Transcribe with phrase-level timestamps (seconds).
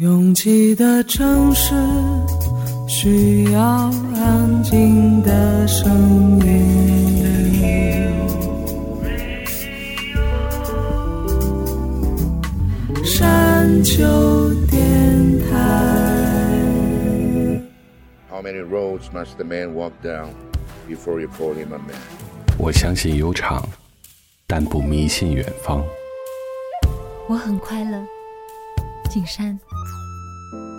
[0.00, 1.74] 拥挤的城市
[2.88, 3.60] 需要
[4.16, 6.64] 安静的声音。
[13.04, 14.02] 山丘
[14.70, 15.50] 电台。
[18.30, 20.30] How many roads must the man walk down
[20.88, 21.94] before you call him a man?
[22.56, 23.68] 我相信悠长，
[24.46, 25.84] 但不迷信远方。
[27.28, 28.02] 我很快乐，
[29.10, 29.60] 景山。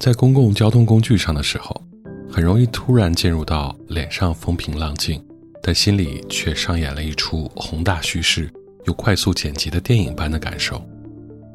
[0.00, 1.78] 在公共交通工具上的时候，
[2.26, 5.22] 很容易突然进入到脸上风平浪静，
[5.62, 8.50] 但心里却上演了一出宏大叙事
[8.86, 10.82] 又快速剪辑的电影般的感受，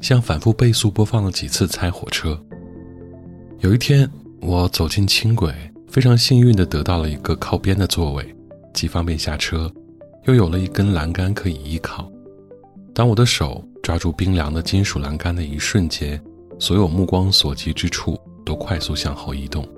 [0.00, 2.40] 像反复倍速播放了几次《猜火车》。
[3.58, 4.08] 有一天，
[4.40, 5.52] 我走进轻轨，
[5.88, 8.32] 非常幸运地得到了一个靠边的座位，
[8.72, 9.68] 既方便下车，
[10.26, 12.08] 又有了一根栏杆可以依靠。
[12.94, 16.22] 当我的手抓住冰凉的金属栏杆的一瞬间，
[16.60, 19.68] 所有目光所及之处都快速向后移动，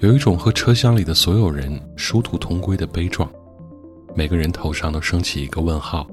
[0.00, 3.28] 有一种和车厢里的所有人殊途同归的悲壮。
[4.14, 6.06] 每个人头上都升起一个问号，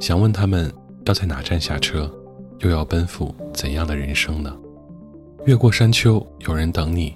[0.00, 0.72] 想问他们
[1.06, 2.08] 要在哪站下车，
[2.60, 4.56] 又要奔赴怎样的人生呢？
[5.44, 7.14] 越过山丘，有人等你。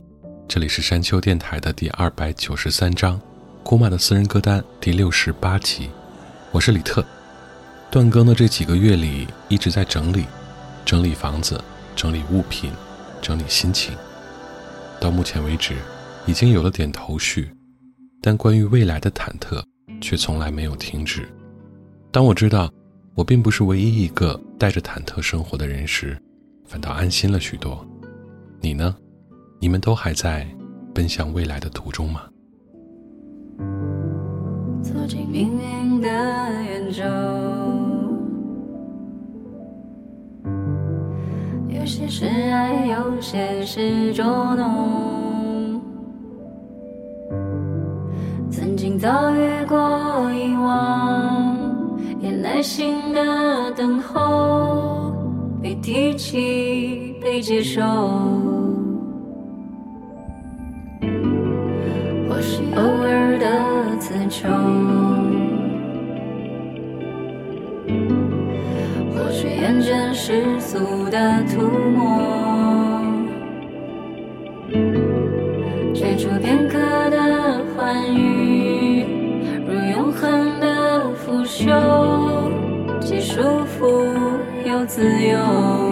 [0.48, 3.20] 这里是山丘电台的第二百九十三章，
[3.62, 5.88] 郭玛的私人歌单第六十八集。
[6.50, 7.04] 我是李特。
[7.90, 10.24] 断更的这几个月里，一直在整理，
[10.84, 11.62] 整理房子，
[11.94, 12.72] 整理物品，
[13.22, 13.96] 整理心情。
[15.00, 15.74] 到目前为止，
[16.26, 17.50] 已经有了点头绪，
[18.20, 19.62] 但关于未来的忐忑
[20.00, 21.28] 却从来没有停止。
[22.10, 22.70] 当我知道
[23.14, 26.20] 我并不是唯一一个带着忐忑生活的人时，
[26.64, 27.86] 反倒安心了许多。
[28.60, 28.96] 你呢？
[29.60, 30.46] 你们都还在
[30.94, 32.22] 奔向未来的途中吗？
[34.82, 37.02] 走进命运的圆周，
[41.88, 45.80] 有些是爱，有些是捉弄。
[48.50, 51.56] 曾经遭遇过遗忘，
[52.20, 55.14] 也耐心的等候，
[55.62, 57.80] 被提起，被接受。
[62.28, 64.46] 或许偶尔的刺球，
[69.60, 70.78] 厌倦世俗
[71.10, 73.02] 的涂抹，
[75.92, 76.78] 追逐片刻
[77.10, 79.04] 的欢愉，
[79.66, 81.72] 如永恒的腐朽，
[83.00, 84.06] 既束缚
[84.64, 85.87] 又自由。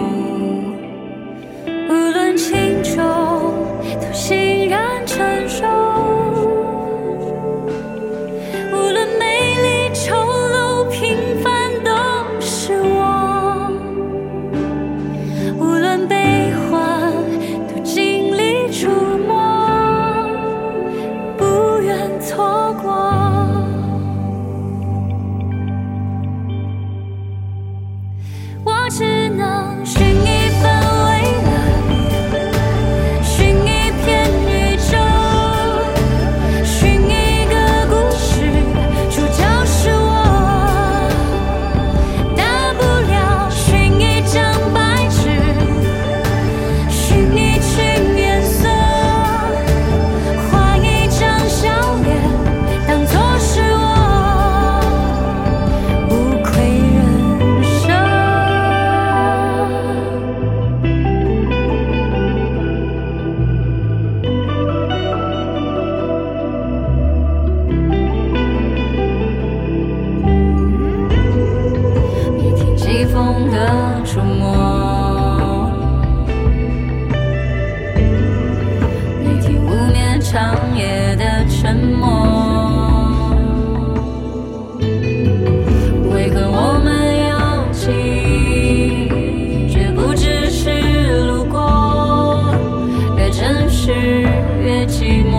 [94.67, 95.36] 越寂寞。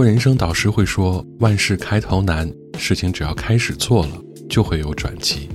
[0.00, 4.12] 多人生导师会说，万事开头难，事情只要开始做了，
[4.48, 5.46] 就会有转机。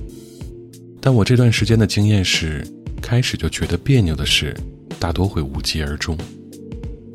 [1.00, 2.64] 但我这段时间的经验是，
[3.02, 4.56] 开始就觉得别扭的事，
[5.00, 6.16] 大多会无疾而终。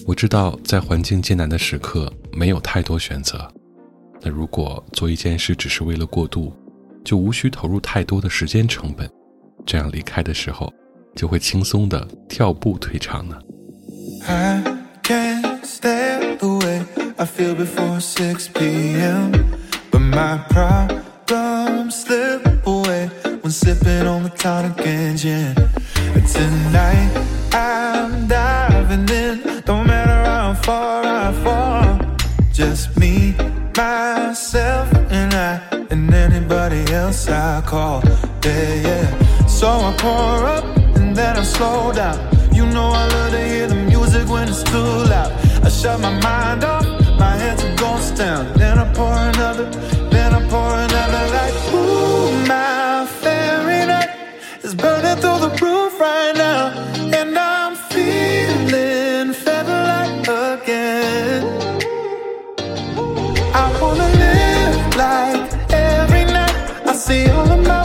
[0.06, 3.50] 我知道，在环境艰难的时刻，没有太多选择。
[4.22, 6.52] 那如果做一件事只是为了过渡，
[7.02, 9.10] 就无需投入太多的时间成本，
[9.66, 10.70] 这样离开的时候，
[11.16, 13.40] 就会轻松的跳步退场呢。
[17.22, 19.32] I feel before 6 p.m.
[19.92, 23.10] But my problems slip away
[23.42, 25.56] when sipping on the tonic and gin.
[26.16, 27.12] And tonight
[27.54, 32.00] I'm diving in, don't matter how far I fall.
[32.52, 33.36] Just me,
[33.78, 38.02] myself, and I, and anybody else I call.
[38.44, 39.46] Yeah, yeah.
[39.46, 40.64] So I pour up
[40.98, 42.18] and then I slow down.
[42.52, 44.80] You know I love to hear the music when it's too
[45.12, 45.32] loud.
[45.64, 48.44] I shut my mind off, my head's a ghost town.
[48.62, 49.68] Then I pour another,
[50.14, 54.12] then I pour another like, ooh, my fairy night
[54.66, 56.62] is burning through the roof right now.
[57.20, 61.44] And I'm feeling featherlight again.
[63.64, 65.44] I wanna live like
[65.90, 66.58] every night.
[66.90, 67.81] I see all of my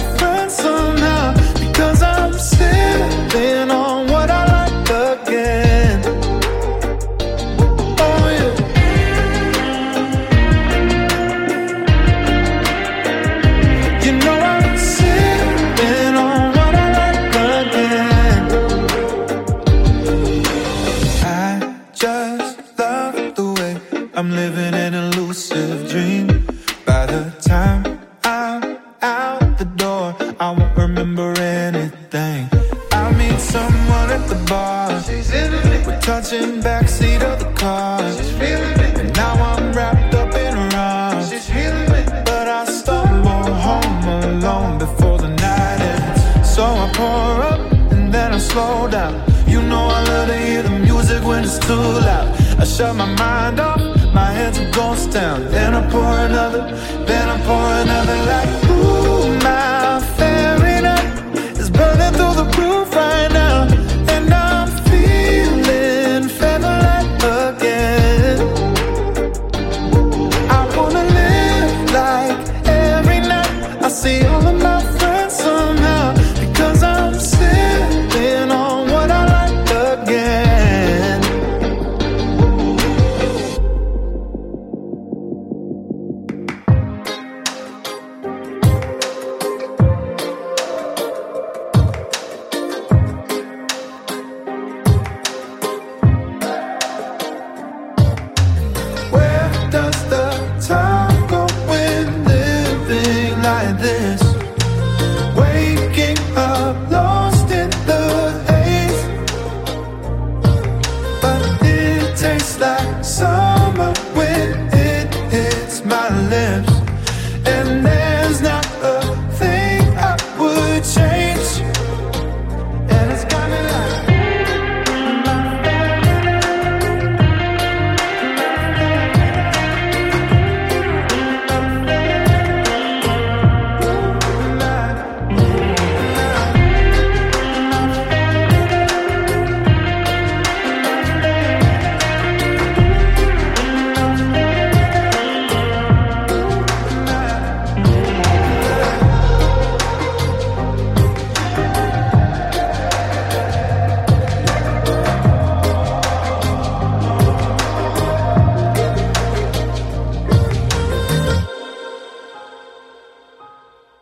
[54.76, 56.60] Then I pour another,
[57.06, 58.65] then I pour another like,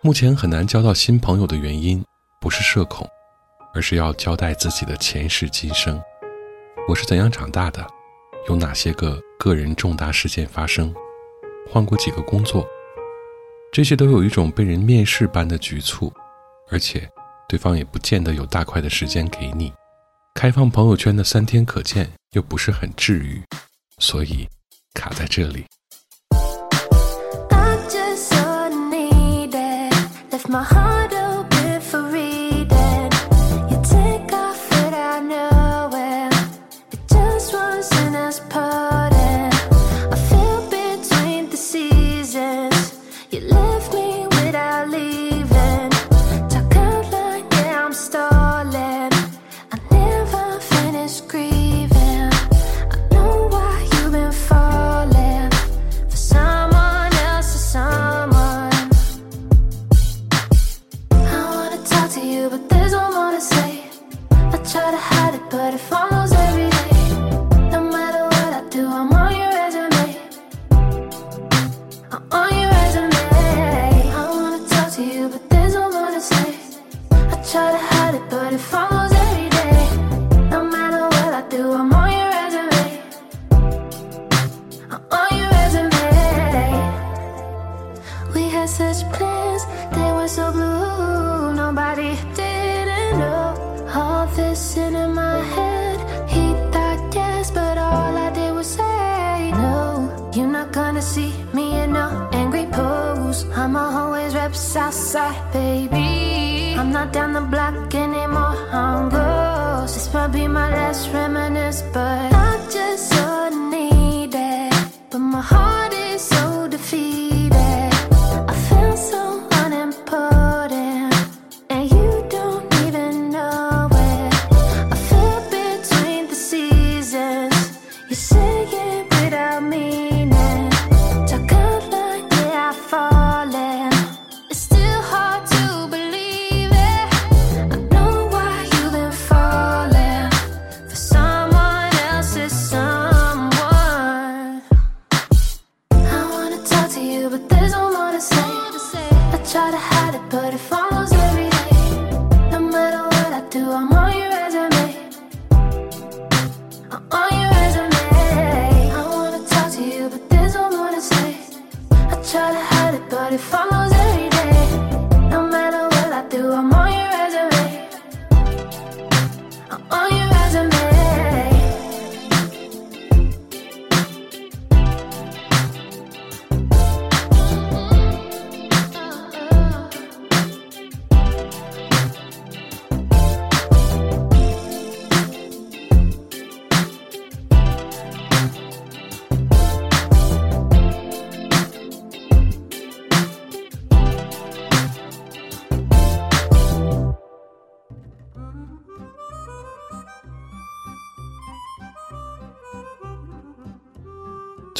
[0.04, 2.04] 目前很难交到新朋友的原因，
[2.38, 3.08] 不是社恐，
[3.72, 5.98] 而是要交代自己的前世今生。
[6.86, 7.82] 我是怎样长大的？
[8.46, 10.94] 有哪些个个人重大事件发生？
[11.70, 12.68] 换过几个工作？
[13.72, 16.12] 这些都有一种被人面试般的局促，
[16.70, 17.10] 而且
[17.48, 19.72] 对方也不见得有大块的时间给你。
[20.34, 23.42] 开放朋友圈的三天可见又不是很治愈，
[24.00, 24.46] 所以
[24.92, 25.64] 卡在这里。
[30.54, 30.93] My heart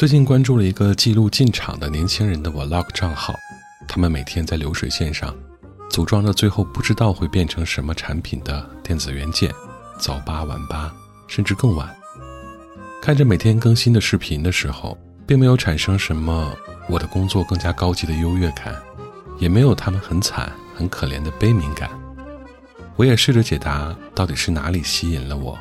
[0.05, 3.33] 最近关注了一个记录进场的年轻人的 vlog 账号，
[3.87, 5.35] 他们每天在流水线上
[5.89, 9.51] 组装着最后不知道会变成什么产品的电子元件，
[9.97, 10.93] 早八晚八，
[11.27, 11.89] 甚至更晚。
[13.01, 14.95] 看着每天更新的视频的时候，
[15.25, 16.55] 并没有产生什么
[16.87, 18.75] 我的工作更加高级的优越感，
[19.39, 21.89] 也没有他们很惨很可怜的悲悯感。
[22.95, 25.57] 我也试着解答，到底是哪里吸引了我？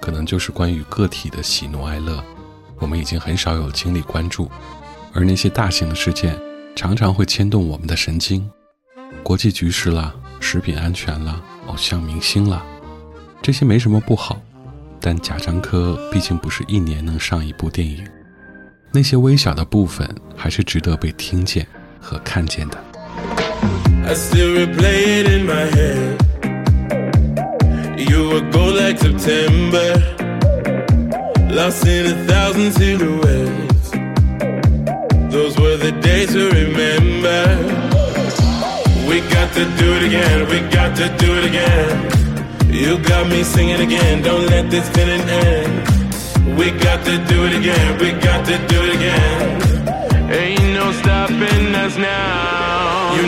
[0.00, 2.20] 可能就是关于个体的喜怒哀乐，
[2.78, 4.50] 我们已经很少有精力关注，
[5.12, 6.38] 而那些大型的事件
[6.76, 8.48] 常常会牵动我们的神经，
[9.22, 12.64] 国际局势啦、食品安全了，偶像明星了，
[13.42, 14.40] 这些没什么不好。
[15.00, 18.04] 但贾樟柯毕竟不是一年能上一部电影，
[18.92, 21.66] 那些微小的部分还是值得被听见
[22.00, 22.76] 和看见的。
[24.04, 26.18] I still replay it in my head.
[27.96, 30.00] You were gold like September,
[31.50, 33.90] lost in a thousand silhouettes.
[35.32, 37.42] Those were the days to remember.
[39.08, 42.18] We got to do it again, we got to do it again.
[42.72, 46.58] You got me singing again, don't let this feeling end.
[46.58, 50.30] We got to do it again, we got to do it again.
[50.30, 52.77] Ain't no stopping us now.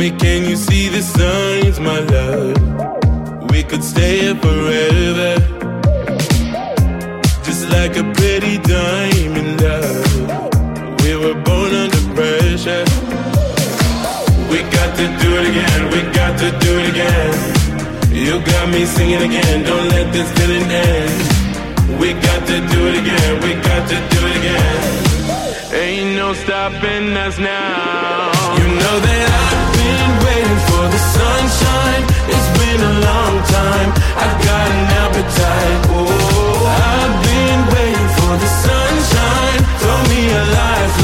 [0.00, 2.56] Me, can you see the signs, my love?
[3.50, 5.32] We could stay here forever.
[7.46, 11.02] Just like a pretty diamond love.
[11.02, 12.84] We were born under pressure.
[14.50, 17.34] We got to do it again, we got to do it again.
[18.26, 22.00] You got me singing again, don't let this feeling end.
[22.00, 25.09] We got to do it again, we got to do it again.
[26.10, 28.32] Ain't no stopping us now.
[28.58, 32.04] You know that I've been waiting for the sunshine.
[32.34, 33.90] It's been a long time.
[34.18, 35.78] I've got an appetite.
[35.94, 39.60] Oh, I've been waiting for the sunshine.
[39.78, 40.99] Throw me a lifeline.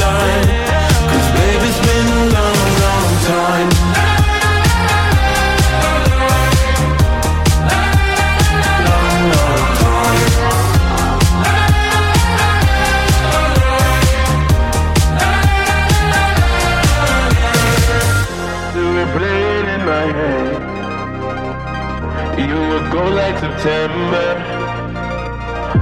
[23.07, 24.27] Go like September,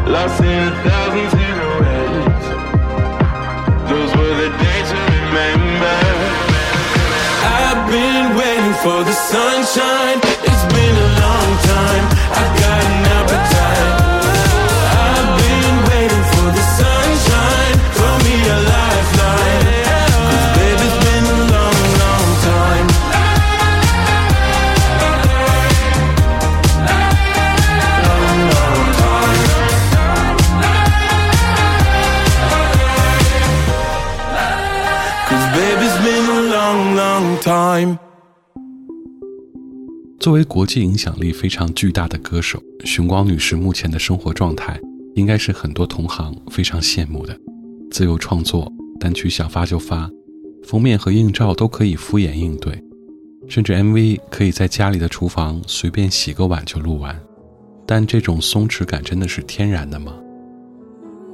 [0.06, 2.48] lost in a thousand silhouettes.
[3.90, 5.98] Those were the days to remember.
[7.58, 10.25] I've been waiting for the sunshine.
[40.36, 44.78] 为国际影响力非常巨大的歌手，熊光女士目前的生活状态，
[45.14, 47.40] 应该是很多同行非常羡慕的。
[47.90, 48.70] 自由创作，
[49.00, 50.12] 单曲想发就发，
[50.66, 52.84] 封面和硬照都可以敷衍应对，
[53.48, 57.18] 甚至 MV 可以在家里的厨房随便洗个碗就录完。
[57.86, 60.14] 但这种松弛感真的是天然的吗？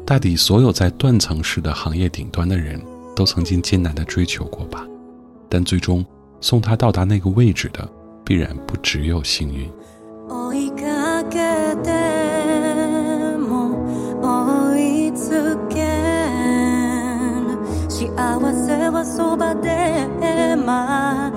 [0.06, 2.80] 大抵所有在断层式的行业顶端的人
[3.16, 4.88] 都曾经艰难的追求过吧，
[5.50, 6.06] 但最终
[6.40, 7.90] 送他到达那个位置的，
[8.25, 9.71] 必然不只有幸运。
[10.29, 11.39] 追いかけ
[11.85, 11.91] て
[13.39, 13.87] も
[14.21, 15.85] 追いつけ
[17.47, 17.57] ぬ
[17.89, 20.07] 幸せはそばで
[20.57, 21.30] 待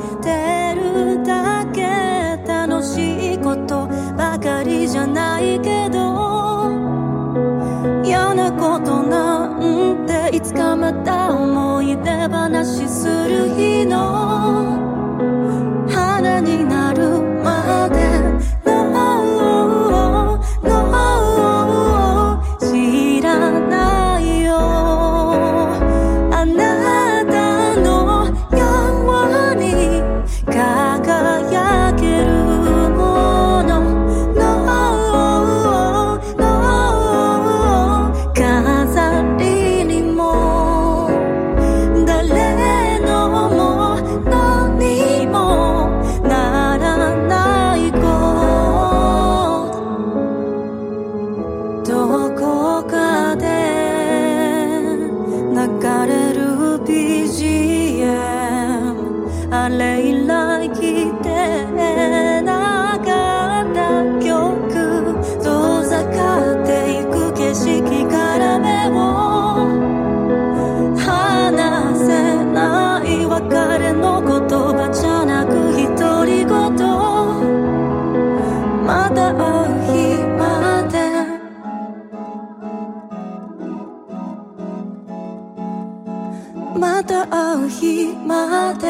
[86.76, 88.88] また会う日まで。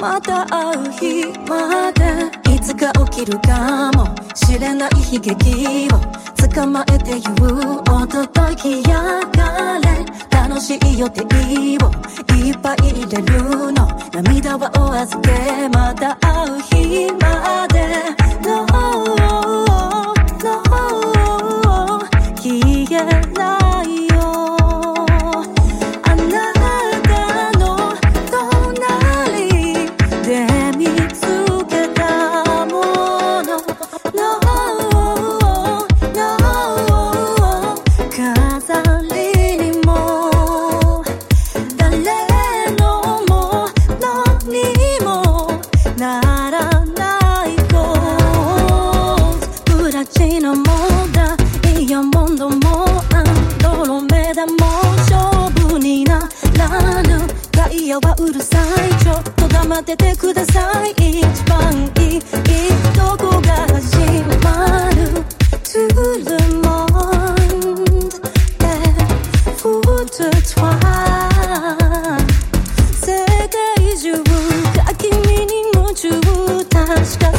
[0.00, 2.54] また会う日まで。
[2.54, 6.00] いつか起きるかもしれない悲劇を
[6.52, 10.04] 捕まえて言うおとときやがれ。
[10.30, 11.90] 楽しい予定を
[12.34, 13.86] いっぱい入れるの。
[14.12, 15.68] 涙はお預け。
[15.68, 17.78] また会う日まで。
[18.42, 18.64] ど
[19.14, 19.17] う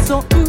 [0.10, 0.49] そん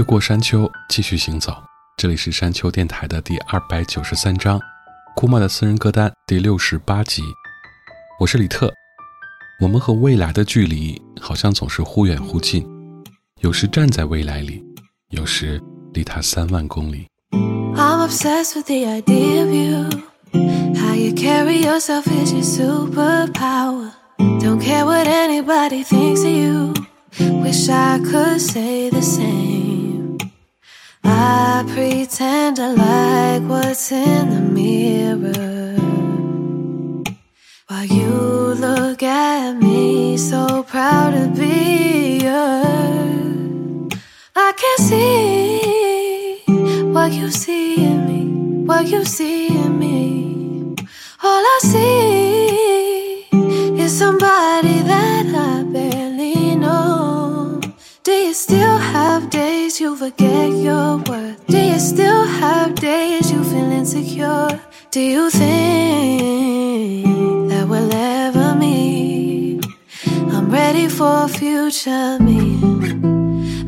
[0.00, 1.54] 越过山丘，继续行走。
[1.98, 4.58] 这里是山丘电台的第二百九十三章，
[5.14, 7.22] 库玛的私人歌单第六十八集。
[8.18, 8.72] 我是李特。
[9.60, 12.66] 我们和未来的距离好像总是忽远忽近，
[13.40, 14.64] 有时站在未来里，
[15.10, 15.60] 有时
[15.92, 17.06] 离它三万公里。
[17.76, 19.90] I'm obsessed with the idea of you.
[20.80, 23.90] How you carry yourself is your superpower.
[24.18, 26.72] Don't care what anybody thinks of you.
[27.42, 29.69] Wish I could say the same.
[31.04, 35.76] I pretend I like what's in the mirror
[37.68, 43.92] while you look at me so proud to be yours.
[44.36, 46.42] I can see
[46.92, 48.22] what you see in me,
[48.66, 50.76] what you see in me.
[51.22, 53.28] All I see
[53.82, 54.69] is somebody
[58.10, 61.46] Do you still have days you forget your worth?
[61.46, 64.60] Do you still have days you feel insecure?
[64.90, 67.06] Do you think
[67.50, 69.64] that we'll ever meet?
[70.34, 72.58] I'm ready for future me.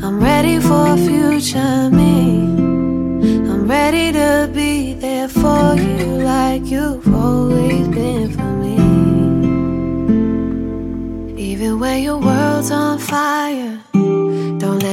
[0.02, 2.42] I'm ready for future me.
[3.48, 8.74] I'm ready to be there for you like you've always been for me.
[11.40, 13.78] Even when your world's on fire,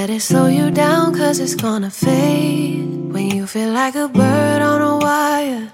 [0.10, 3.14] let it slow you down, cause it's gonna fade.
[3.14, 5.72] When you feel like a bird on a wire,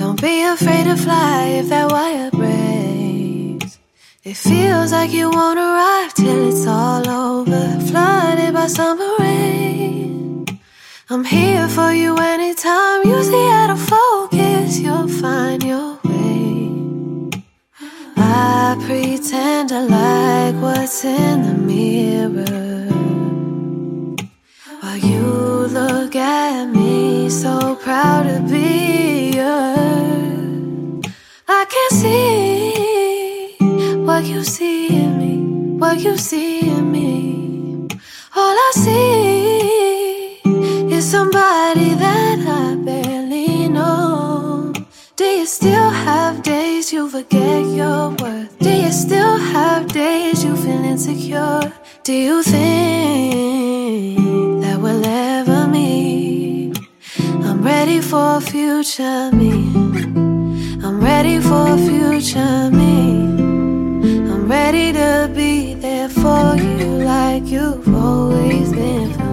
[0.00, 3.78] don't be afraid to fly if that wire breaks.
[4.24, 10.46] It feels like you won't arrive till it's all over, flooded by summer rain.
[11.08, 13.06] I'm here for you anytime.
[13.06, 17.30] Use the out of focus, you'll find your way.
[18.16, 22.93] I pretend I like what's in the mirror.
[25.24, 31.00] You look at me, so proud to be yours.
[31.48, 33.56] I can see
[34.08, 35.34] what you see in me,
[35.78, 37.88] what you see in me.
[38.36, 40.40] All I see
[40.94, 44.74] is somebody that I barely know.
[45.16, 48.58] Do you still have days you forget your worth?
[48.58, 51.72] Do you still have days you feel insecure?
[52.02, 53.03] Do you think
[58.14, 59.54] for future me.
[60.84, 62.96] I'm ready for future me.
[64.32, 69.23] I'm ready to be there for you like you've always been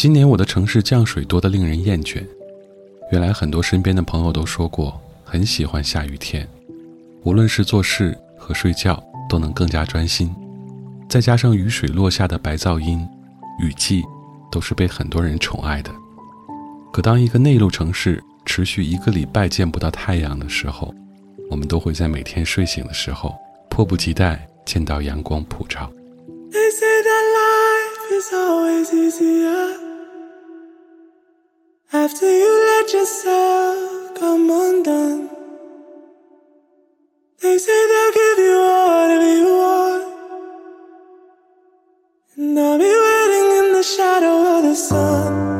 [0.00, 2.26] 今年我的城市降水多得令人厌倦。
[3.12, 6.48] 原来很多身边的朋友都说过，很喜欢下雨天，
[7.22, 10.34] 无论是做事和睡觉都能更加专心。
[11.06, 13.06] 再加上雨水落下的白噪音，
[13.62, 14.02] 雨季
[14.50, 15.90] 都是被很多人宠爱的。
[16.90, 20.94] 可当一个内陆城市持续一个礼拜见不到太阳的时候，
[21.50, 23.34] 我们都会在每天睡醒的时候
[23.68, 25.92] 迫不及待见到阳光普照。
[26.50, 29.79] They say that life is always easier
[31.92, 35.28] after you let yourself come undone.
[37.42, 40.04] They say they'll give you whatever you want,
[42.36, 45.59] and I'll be waiting in the shadow of the sun,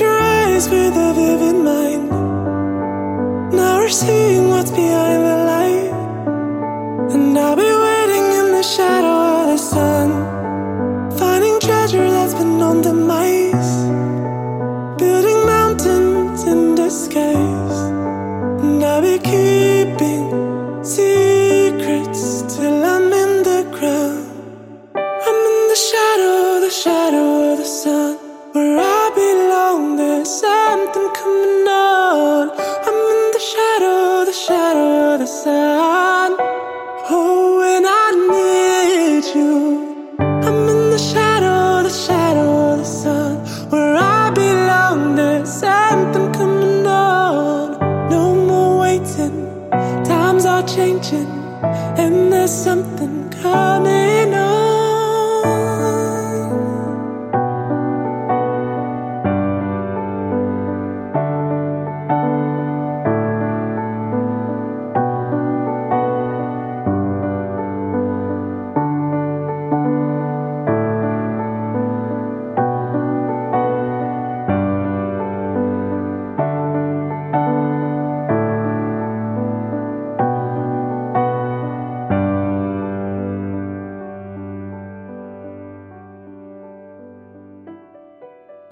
[0.00, 2.08] your eyes with a vivid mind.
[3.52, 5.92] Now we're seeing what's behind the light.
[7.14, 9.09] And I'll be waiting in the shadow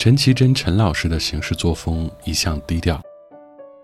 [0.08, 2.98] 陈绮贞陈老师的行事作风一向低调。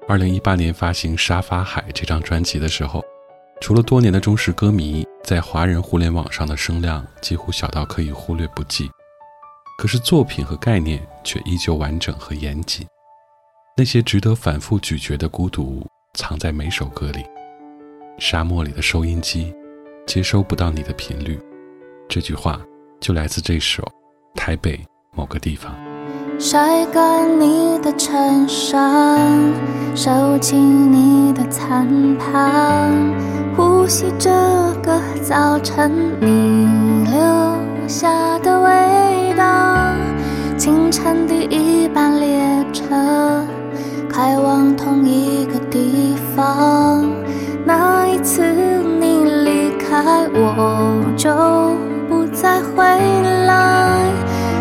[0.09, 3.05] 二零一八年发行《沙发海》这张专辑的时候，
[3.61, 8.91] 除了多年的忠实歌迷，在华人互联网上的声量几乎小到可以忽略不计。
[9.77, 12.87] 可是作品和概念却依旧完整和严谨，
[13.77, 17.23] 那些值得反复咀嚼的孤独藏在每首歌里。
[18.19, 19.55] 沙漠里的收音机
[20.07, 21.39] 接收不到你的频率，
[22.09, 22.59] 这句话
[22.99, 23.83] 就来自这首
[24.35, 24.81] 《台北
[25.13, 25.71] 某个地方》。
[26.39, 29.19] 晒干你的衬衫，
[29.95, 32.93] 收起你的餐盘，
[33.57, 34.31] 呼吸这
[34.83, 36.69] 个早晨你
[37.11, 39.45] 留下的味道。
[40.57, 42.85] 清晨第一班列车
[44.09, 47.05] 开往同一个地方，
[47.65, 48.43] 那一次
[49.01, 51.31] 你离开我就
[52.09, 52.85] 不再回
[53.47, 53.99] 来。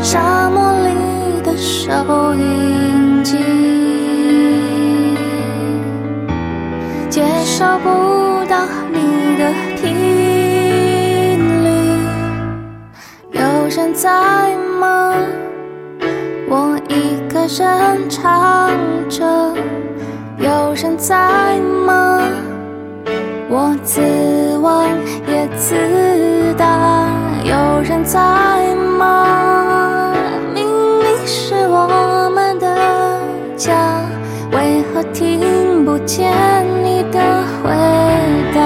[0.01, 1.12] 沙漠里。
[1.63, 3.37] 收音机
[7.09, 11.69] 接收不到你的频率，
[13.31, 15.15] 有人在吗？
[16.49, 18.69] 我一个人唱
[19.07, 19.55] 着，
[20.39, 22.19] 有人在吗？
[23.47, 24.01] 我自
[24.57, 24.85] 问
[25.29, 27.07] 也自答，
[27.45, 28.19] 有人在
[28.99, 29.52] 吗？
[33.63, 33.71] 家，
[34.51, 36.33] 为何听不见
[36.83, 37.19] 你的
[37.63, 37.71] 回
[38.53, 38.59] 答？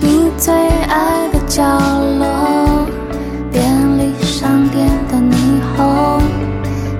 [0.00, 1.64] 你最爱的角
[2.20, 2.86] 落，
[3.50, 3.64] 便
[3.98, 5.34] 利商店的霓
[5.76, 6.22] 虹，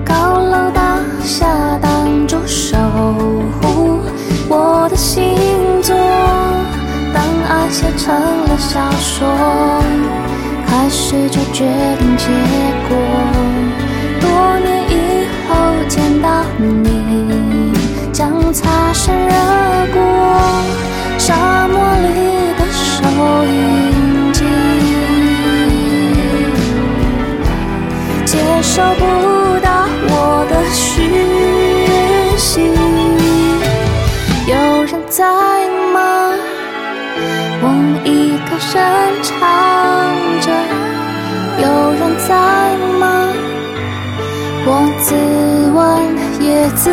[0.03, 1.47] 高楼大厦
[1.81, 2.77] 挡住守
[3.61, 4.01] 护
[4.49, 5.33] 我的星
[5.81, 5.95] 座。
[7.13, 9.25] 当爱写成了小说，
[10.67, 11.65] 开始就决
[11.97, 12.25] 定结
[12.87, 12.95] 果。
[14.19, 14.93] 多年以
[15.47, 15.49] 后
[15.87, 17.71] 见到你，
[18.11, 19.97] 将擦身而过。
[21.17, 21.75] 沙漠
[22.05, 22.93] 里的收
[23.45, 24.39] 音机，
[28.25, 29.01] 接收不
[29.59, 29.67] 到
[30.09, 30.11] 我
[30.49, 30.85] 的讯
[32.37, 32.45] 息。
[34.47, 34.53] 有
[34.83, 35.23] 人在
[35.93, 35.95] 吗？
[37.59, 37.65] 我
[38.05, 38.75] 一个人
[39.23, 39.35] 唱，
[42.27, 43.31] 在吗？
[44.69, 44.69] 我
[44.99, 45.15] 自
[45.71, 45.81] 问
[46.45, 46.91] 也自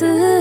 [0.00, 0.39] 自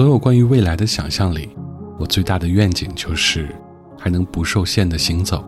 [0.00, 1.50] 所有关于未来的想象里，
[1.98, 3.54] 我最大的愿景就是
[3.98, 5.44] 还能不受限的行走，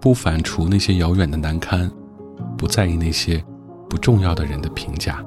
[0.00, 1.90] 不反刍那些遥远的难堪，
[2.56, 3.44] 不在意那些
[3.90, 5.20] 不重要的人的评价。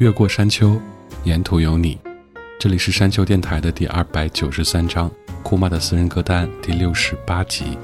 [0.00, 0.80] 越过山丘，
[1.24, 1.98] 沿途有你。
[2.58, 5.10] 这里是山丘电台的第二百九十三章，
[5.42, 7.76] 库玛的私人歌单第六十八集。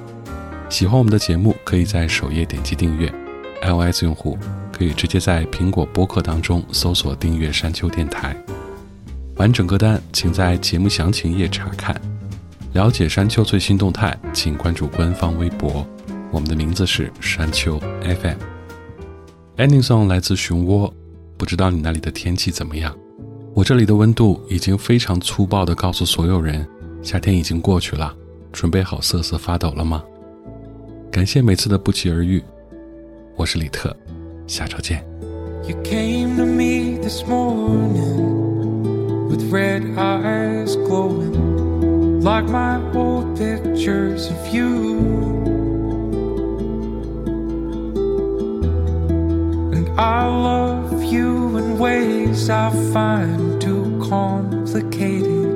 [0.71, 3.13] 喜欢我们的节目，可以在首页点击订阅。
[3.61, 4.39] iOS 用户
[4.73, 8.35] 可以直接在苹果播客当中搜索订阅山丘电台。
[9.35, 11.95] 完整歌单请在节目详情页查看。
[12.73, 15.87] 了解山丘最新动态，请关注官方微博。
[16.31, 18.39] 我们的名字是山丘 FM。
[19.59, 20.91] Ending song 来自熊窝。
[21.37, 22.95] 不知道你那里的天气怎么样？
[23.55, 26.67] 我这里的温度已经非常粗暴地告诉所有人，
[27.03, 28.15] 夏天已经过去了，
[28.53, 30.03] 准备好瑟瑟发抖了吗？
[31.11, 32.43] 感谢每次的不期而遇，
[33.35, 33.95] 我是李特，
[34.47, 35.05] 下周见。
[44.53, 44.97] you
[51.15, 55.47] in ways I find too complicated.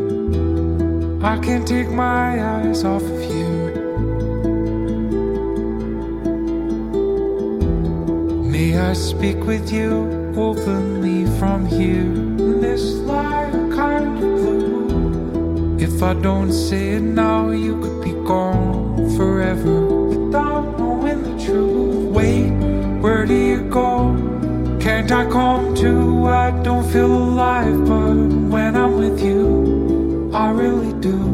[1.22, 3.48] I can't take my eyes off of you.
[8.44, 15.76] May I speak with you openly from here in this light kind of blue?
[15.78, 22.12] If I don't say it now, you could be gone forever without knowing the truth.
[22.14, 22.50] Wait,
[23.00, 23.89] where do you go?
[25.10, 26.26] Can't I come to?
[26.26, 28.14] I don't feel alive, but
[28.54, 31.29] when I'm with you, I really do.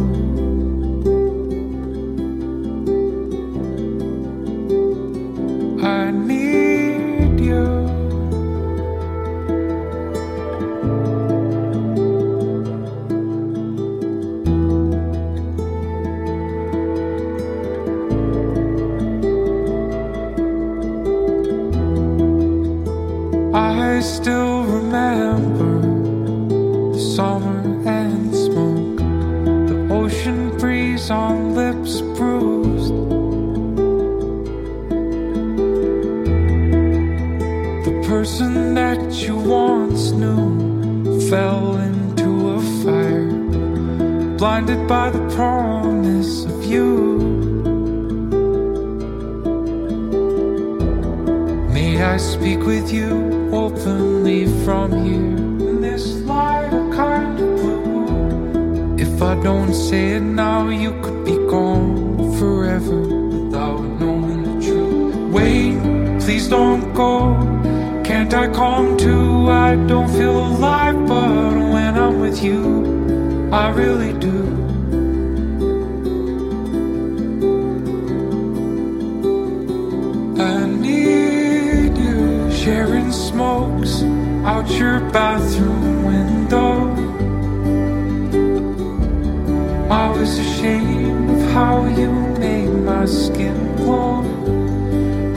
[90.77, 94.27] Ashamed of how you made my skin warm.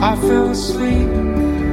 [0.02, 1.08] I fell asleep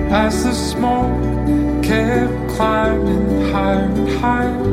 [0.09, 4.63] as the smoke kept climbing higher and higher.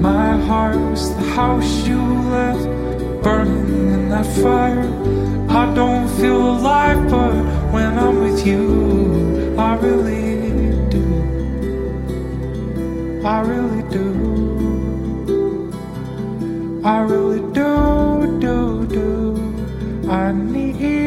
[0.00, 2.00] My heart was the house you
[2.36, 2.64] left
[3.22, 4.88] burning in that fire.
[5.50, 7.34] I don't feel alive, but
[7.72, 11.04] when I'm with you, I really do.
[13.24, 14.29] I really do.
[16.90, 20.10] I really do, do, do.
[20.10, 20.99] I need.